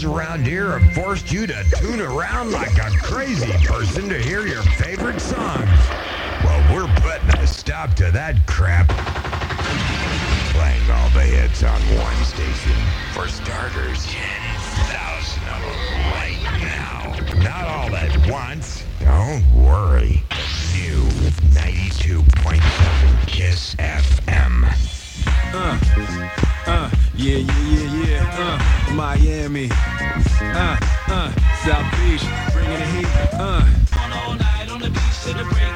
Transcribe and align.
kids 0.00 0.04
around 0.04 0.46
here 0.46 0.78
have 0.78 0.92
forced 0.94 1.32
you 1.32 1.46
to 1.46 1.64
tune 1.76 2.00
around 2.00 2.52
like 2.52 2.76
a 2.78 2.90
crazy 3.02 3.52
person 3.66 4.08
to 4.08 4.18
hear 4.18 4.46
your 4.46 4.62
favorite 4.62 5.20
songs. 5.20 5.68
Well, 6.44 6.74
we're 6.74 6.94
putting 6.96 7.28
a 7.40 7.46
stop 7.46 7.94
to 7.94 8.10
that 8.12 8.46
crap. 8.46 8.88
Playing 10.52 10.90
all 10.90 11.10
the 11.10 11.22
hits 11.22 11.62
on 11.62 11.80
one 11.98 12.24
station. 12.24 12.76
For 13.12 13.28
starters, 13.28 14.06
10,000 14.06 15.42
of 15.48 15.60
them 15.60 15.76
right 16.14 16.40
now. 16.62 17.14
Not 17.42 17.64
all 17.66 17.94
at 17.94 18.30
once. 18.30 18.84
Don't 19.00 19.44
worry. 19.54 20.22
New 20.74 21.02
92.7 21.52 23.26
Kiss 23.26 23.74
FM. 23.76 24.64
Uh, 25.52 26.90
yeah, 27.16 27.36
yeah, 27.36 27.38
yeah. 27.38 27.59
Miami. 29.10 29.68
Uh, 29.72 30.78
uh, 31.08 31.32
South 31.64 31.90
Beach, 31.98 32.22
bringing 32.52 32.78
the 32.78 32.86
heat. 32.94 33.06
Uh. 33.32 33.66
all 34.14 34.34
night 34.36 34.70
on 34.70 34.78
the 34.80 34.88
beach 34.88 35.22
to 35.24 35.32
the 35.34 35.44
break 35.52 35.69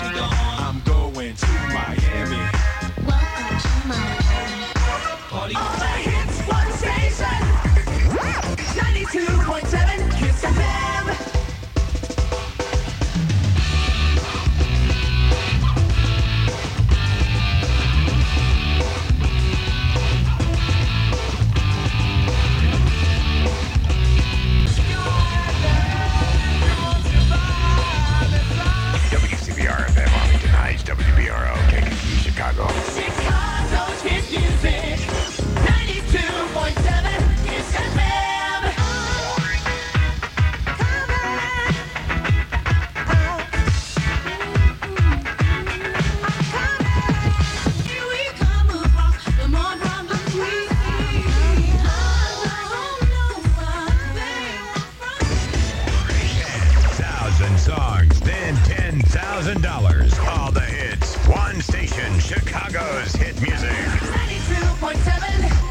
$1,000. 59.24 60.38
All 60.38 60.52
the 60.52 60.60
hits. 60.60 61.16
One 61.26 61.60
station, 61.62 62.18
Chicago's 62.20 63.12
hit 63.14 63.40
music. 63.40 63.70
92.7. 63.70 65.00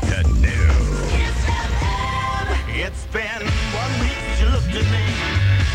The 0.09 0.21
new. 0.41 0.69
It's 2.73 3.05
been 3.13 3.45
one 3.77 3.93
week 4.01 4.17
since 4.25 4.41
you 4.41 4.49
looked 4.49 4.73
at 4.73 4.87
me. 4.89 5.05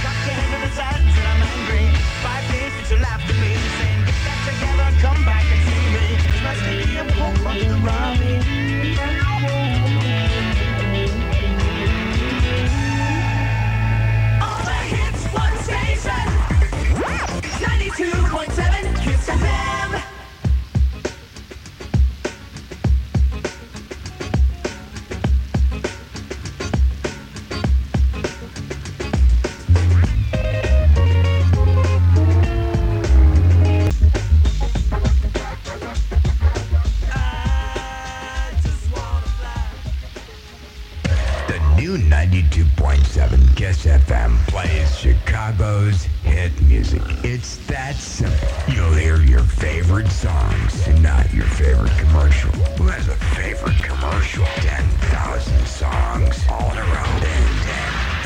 Got 0.03 0.17
your 0.27 0.35
hand 0.35 0.55
on 0.57 0.61
the 0.67 0.73
side 0.75 1.03
till 1.15 1.27
I'm 1.33 1.43
angry. 1.55 1.87
Five 2.27 2.45
days 2.51 2.73
since 2.75 2.91
you 2.91 2.99
laughed 2.99 3.31
at 3.31 3.39
me. 3.39 3.55
Saying, 3.79 4.03
get 4.11 4.19
back 4.27 4.41
together, 4.51 4.89
come 4.99 5.21
back 5.25 5.47
and 5.47 5.63
see 5.71 5.87
me. 5.95 6.07
Must 6.43 6.63
be 6.67 6.97
a 6.99 7.05
hope 7.15 7.47
on 7.47 7.57
the 7.59 7.79
run. 7.87 8.08
New 41.89 41.97
92.7 41.97 43.57
Kiss 43.57 43.87
FM 43.87 44.37
plays 44.49 44.99
Chicago's 44.99 46.03
hit 46.23 46.53
music. 46.63 47.01
It's 47.25 47.57
that 47.67 47.95
simple. 47.95 48.49
You'll 48.69 48.93
hear 48.93 49.23
your 49.23 49.43
favorite 49.43 50.09
songs 50.09 50.87
and 50.87 51.03
not 51.03 51.33
your 51.33 51.47
favorite 51.47 51.97
commercial. 51.97 52.51
Who 52.77 52.89
has 52.89 53.09
a 53.09 53.17
favorite 53.37 53.83
commercial? 53.83 54.45
10,000 54.45 55.67
songs 55.67 56.45
all 56.51 56.71
in 56.73 56.77
a 56.77 56.83
row. 56.83 57.21
Then 57.25 57.49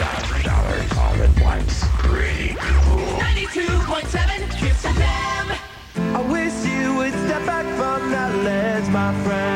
$10,000 0.01 0.97
all 0.99 1.23
at 1.23 1.41
once. 1.41 1.85
Pretty 2.03 2.57
cool. 2.59 3.21
92.7 3.21 4.59
Kiss 4.59 4.83
FM. 4.85 5.57
I 6.17 6.21
wish 6.33 6.65
you 6.67 6.97
would 6.97 7.13
step 7.13 7.47
back 7.47 7.67
from 7.77 8.11
that 8.11 8.35
ledge, 8.43 8.89
my 8.89 9.13
friend. 9.23 9.52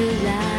the 0.00 0.12
light. 0.24 0.49